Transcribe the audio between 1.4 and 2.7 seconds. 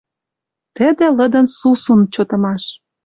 сусун чотымаш.